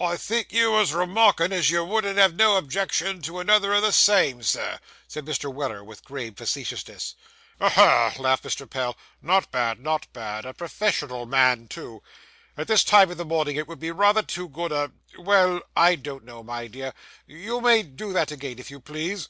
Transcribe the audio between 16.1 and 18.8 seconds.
know, my dear you may do that again, if you